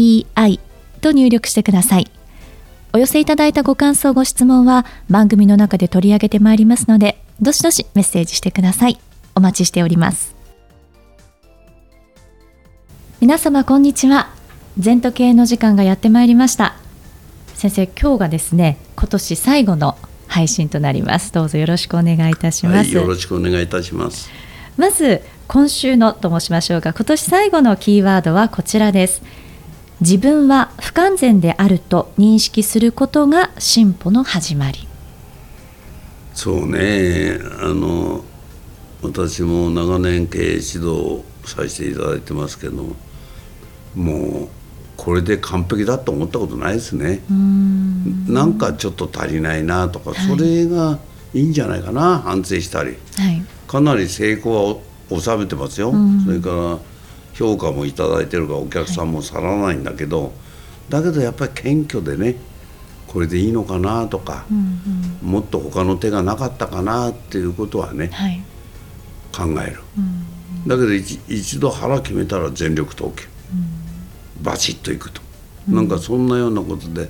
[0.00, 0.60] ZENTOKEIEI
[1.00, 2.10] と入力してください。
[2.92, 8.98] お寄せいただいたご感想、ご質問は番組の中で取り上げてまいりますので、どしどしメッセージしてください。
[9.34, 10.34] お待ちしております。
[13.20, 14.30] 皆様こんにちは。
[14.78, 16.74] 全時計の時間がやってまいりました。
[17.54, 19.96] 先生、今日がですね、今年最後の
[20.26, 21.32] 配信となります。
[21.32, 22.76] どうぞよろしくお願いいたします。
[22.76, 24.30] はい、よろしくお願いいたします。
[24.76, 29.20] まず今週のと申しましょうか今年最後のキーワードはこちらです
[30.00, 34.88] 自分は不完全であると認識することが進歩の始まり。
[36.32, 37.38] そうね。
[37.60, 38.24] あの
[39.02, 42.94] 私も長年経営指導させていただいてますけど
[43.94, 44.48] もう
[44.96, 47.22] これで完璧だと思ったことないですね。
[48.26, 50.98] なんかちょっと足りないなとか、はい、それが
[51.32, 52.18] いいんじゃないかな。
[52.18, 56.78] 反省したり、はい、かなり成功は収めてますよ、うん、それから
[57.40, 60.32] 評価も頂いてるからお客さんも去らないんだけど、はい、
[60.90, 62.36] だけどやっぱり謙虚でね
[63.06, 68.42] これでいいのかなとか、うんうん、もっと他の手がなかったかなっていうことはね、はい、
[69.34, 70.00] 考える、う
[70.66, 73.26] ん、だけど一度腹決めたら全力投球、
[74.36, 75.22] うん、バチッといくと、
[75.68, 77.08] うん、なんかそんなようなことで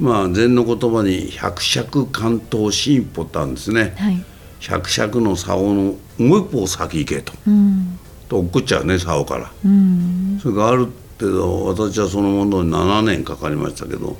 [0.00, 3.94] まあ禅の言葉に「百尺関東進歩」ってあるんですね。
[3.96, 4.24] はい。
[4.58, 8.03] 百尺の竿のもう一歩先行けと、うん、と
[8.38, 10.88] 落っこっちゃうね竿から、うん、それがある
[11.20, 14.16] 程度私はそのものに7年かかりましたけど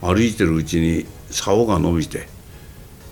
[0.00, 2.28] 歩いてるうちに竿が伸びて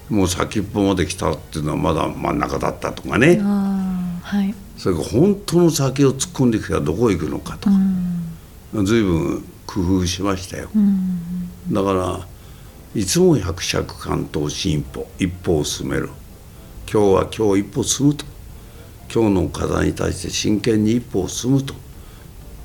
[0.09, 7.77] もう先っぽまで来たっていうのはまだ真ん中だったとかね、はい、それから本当の先を突っ込んでいくからどこへ行くのかとか、
[8.75, 12.27] うん、随分工夫しましたよ、うん、だから
[12.95, 16.11] いつも百尺関東進歩一歩を進める。
[16.93, 18.27] 今日は今日一歩進むと
[19.13, 21.75] 今日の課題に対して真剣に一歩を進むと。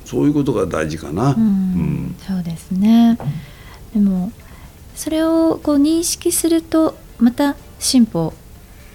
[0.04, 1.34] そういうことが大事かな。
[1.34, 3.18] うん、うん、そうですね。
[3.92, 4.32] でも
[4.94, 8.32] それをこう認識するとまた進歩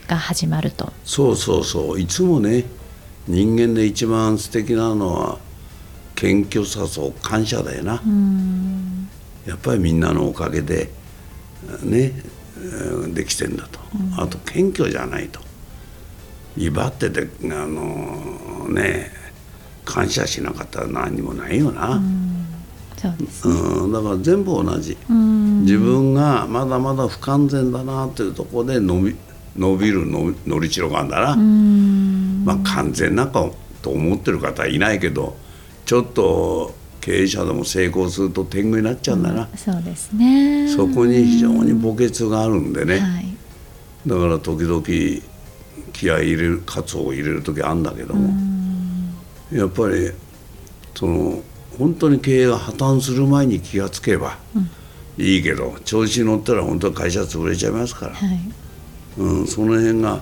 [0.07, 0.91] が始まると。
[1.05, 1.99] そうそうそう。
[1.99, 2.65] いつもね
[3.27, 5.37] 人間で一番素敵なのは
[6.15, 8.01] 謙虚さと感謝だよな、
[9.45, 10.89] やっぱりみんなのおかげで
[11.83, 12.13] ね
[13.13, 15.39] できてんだと、うん、あと謙虚じゃないと
[16.57, 19.11] 威張っててあのね
[19.85, 22.45] 感謝しなかったら何にもないよな、うん。
[22.95, 29.15] そうですね、うん、だから全部同じ、自分がまだまだ不完全だなというところで伸び
[29.57, 31.19] 伸びるの乗り代があるんだ
[32.45, 33.49] な、まあ完全なか
[33.81, 35.35] と思ってる方はいないけど
[35.85, 40.69] ちょっと経営者でも成功すると天狗になっちゃうんだな、うん、そうですね。
[40.69, 43.35] そこに非常に墓穴があるんでね、はい、
[44.07, 44.81] だから時々
[45.93, 48.33] 気合い入れるカツを入れる時あるんだけども、
[49.51, 50.11] やっぱり
[50.95, 51.41] その
[51.77, 54.37] 本当に経営が破綻する前に気がつけば
[55.17, 58.39] いいけど、調子に乗ったら本当は会社潰れちゃいますから、はい、
[59.17, 60.21] うん、その辺が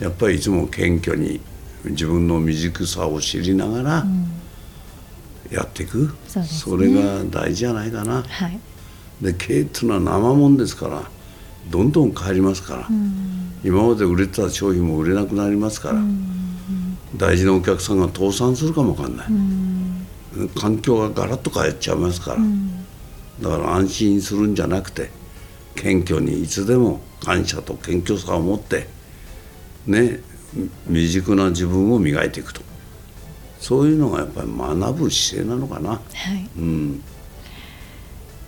[0.00, 1.40] やっぱりいつも謙虚に
[1.84, 4.28] 自分の未熟さを知りながら、うん。
[5.50, 6.14] やっていく。
[6.26, 8.22] そ,、ね、それが大事じゃないかな。
[8.22, 8.58] はい、
[9.20, 11.02] で経営っていうのは生もんですから
[11.70, 12.88] どんどん変わりますから、
[13.66, 16.00] 今まで売れてた商品も売れなくなりますから、
[17.16, 19.26] 大事なお客さんが倒産するかもわかんない、
[20.54, 25.10] 環境がガラッと変えちゃいますから、だから安心するんじゃなくて
[25.74, 28.86] 謙虚にいつでも感謝と謙虚さを持って
[29.86, 30.20] ね
[30.86, 32.62] 未熟な自分を磨いていくと。
[33.58, 35.90] そういうのがやっぱり学ぶ姿勢なのかな。
[35.90, 37.02] はい、うん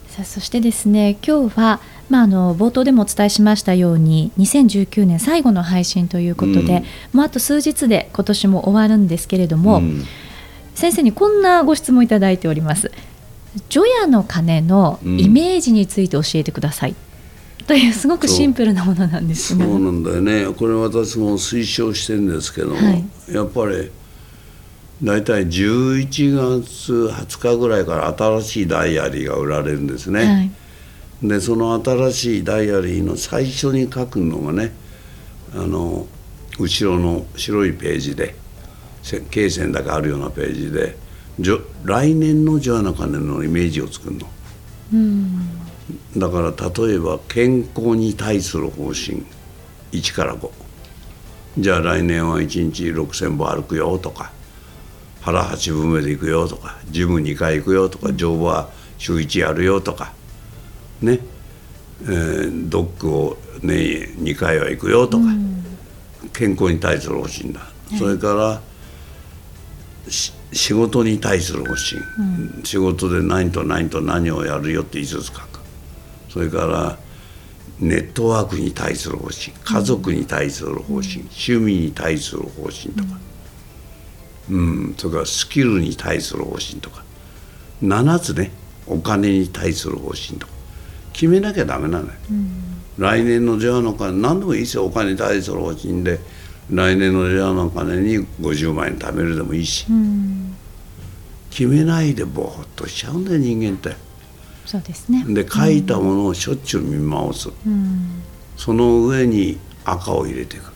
[0.06, 10.05] さあそしてですね今日は、まあ、あの冒頭でもお伝えしましたように2019年最後の配信ということで、うん、もうあと数日で今年も終わるんですけれども、うん、
[10.75, 12.90] 先生にこんなご質問いただいております。
[13.69, 16.94] 除夜の鐘のイメージについて教えてください、
[17.60, 20.52] うん、というすごくシンプルなものなんですがそうなんだよね。
[20.55, 23.90] これ私も推奨してるんですけども、はい、やっぱり
[25.02, 30.50] 大体11月20日ぐらいから新しいダイアリーが売られるんですね、はい、
[31.23, 34.73] でその新しいダイアリーの最初に書くのがね
[35.55, 36.06] あの
[36.59, 38.35] 後ろの白いページで
[39.03, 40.97] 罫線だけあるようなページで
[41.85, 44.26] 来年の除夜の鐘のイメージを作るの。
[44.93, 45.49] うん。
[46.17, 49.25] だから例えば健康に対する方針。
[49.93, 50.50] 1から5
[51.59, 54.32] じゃあ来年は1日6,000歩歩くよとか
[55.23, 60.12] 腹8分目で行くよとかジム2回行くよとか乗馬は週1やるよとか
[61.00, 61.20] ね、
[62.02, 65.24] えードッグを年2回は行くよとか、
[66.32, 67.60] 健康に対する方針だ、
[67.98, 68.60] それから
[70.10, 72.00] し仕事に対する方針、
[72.64, 75.58] 仕事で何と何と何をやるよって5つ書く
[76.28, 76.98] それから
[77.80, 79.52] ネットワークに対する方針。
[79.64, 83.20] 家族に対する方針、趣味に対する方針とか、
[84.50, 87.04] うん、それからスキルに対する方針とか。
[87.82, 88.50] 7つね。
[88.86, 90.52] お金に対する方針とか
[91.19, 92.12] 決めなきゃダメなのよ、
[92.97, 94.85] 来年の除夜の鐘何でもいいですよ。
[94.85, 96.20] お金に対する方針で。
[96.70, 100.55] 来年の除夜の鐘に50万円貯めるでもいいし、うん
[101.50, 103.97] 決めないでぼーっとしちゃうんだよ人間って。
[104.65, 105.25] そうですね。
[105.26, 108.23] で書いたものをしょっちゅう見回す、うん
[108.56, 110.70] その上に赤を入れていく。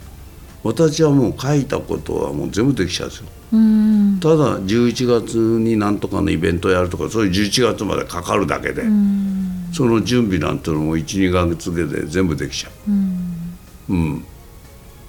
[0.64, 3.26] 私はもう書いたことはもう全部できちゃうんですよ。
[3.52, 4.18] うん。
[4.20, 9.31] ただ11月になんとかのイベントやるとかそういう11月までかかるだけで、うん
[9.72, 12.90] その準備なんていうのも12ヶ月でで全部できちゃう。
[12.90, 13.58] ん。
[13.88, 14.24] う、うん、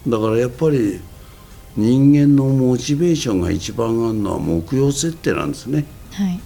[0.07, 0.99] だからやっぱり
[1.75, 5.85] 人間のモチベーションが一番あるのは目標設定なんですね。
[6.11, 6.39] はい。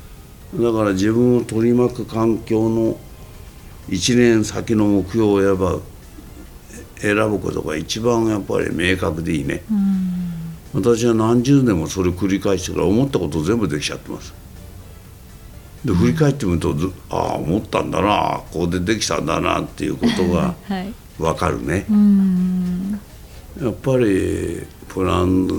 [0.55, 2.97] だから自分を取り巻く環境の
[3.89, 5.79] 1年先の目標をやば
[6.97, 9.63] 選ぶことが一番やっぱり明確でいいね。
[9.69, 10.07] うん。
[10.73, 14.33] 私は何十年もそれを繰り返してから思ったこと全部できちゃってます
[15.85, 20.93] で振り返ってみるとずああ思ったんだなここでできたんだなっていうことが はい。
[21.19, 21.85] 分かるね。
[21.89, 22.99] うん。
[23.61, 25.53] やっぱりプランド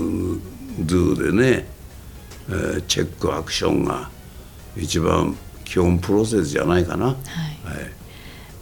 [0.85, 1.65] ゥでね、
[2.49, 4.09] えーチェックアクションが
[4.77, 5.35] 一番
[5.65, 7.15] 基本プロセスじゃないかな、はい。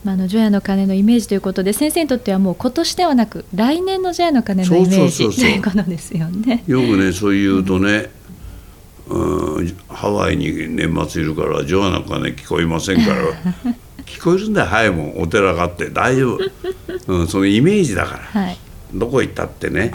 [0.04, 6.64] まあ、あの除夜の鐘のイメージということで先生にとってはもう今年ではなく来年の除夜の鐘のイメージということですよね。
[6.66, 8.10] よくねそう言うとね、
[9.10, 13.16] うん、ハワイに年末いるから除夜の鐘聞こえませんから。
[14.06, 15.04] 聞こえるんだよ早いも。
[15.04, 16.40] んお寺があって大丈夫、
[17.14, 18.42] うん、そのイメージだから。
[18.42, 18.58] はい、
[18.94, 19.94] どこ行ったってね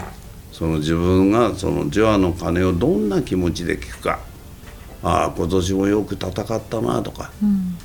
[0.51, 4.19] その自分がその除夜の鐘をどんな気持ちで聞くか。
[5.03, 7.75] ああ今年もよく戦ったなとか、うん。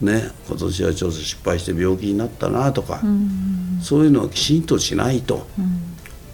[0.00, 5.44] ね今年はちょっと失敗して病気になったなとか、うんそういうのをきちんとしないと、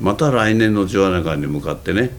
[0.00, 2.10] また来年の除夜の鐘に向かってね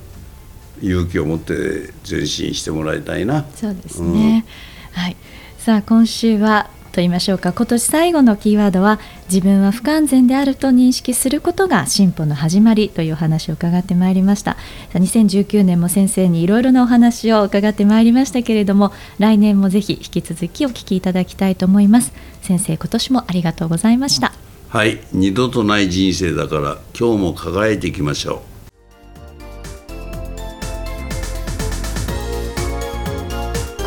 [0.81, 3.45] 勇気を持って前進してもらいたいな。
[3.55, 4.45] そうですね、
[4.91, 5.15] はい、
[5.57, 7.53] さあ今週はと言いましょうか。
[7.53, 8.99] 今年最後のキーワードは
[9.31, 14.53] 自分は不完全であると認識することが進歩の始まりというお話を伺ってまいりました。
[14.53, 14.59] さ
[14.95, 22.11] あ2019年も先生にいろいろなお話を伺ってまいりましたけれども来年もぜひ引き続きお聞きいただきたいと思います。
[22.41, 24.33] 先生今年もありがとうございました。
[24.69, 24.99] はい。
[25.13, 28.41] 二度とない人生だから今日も輝いていきましょ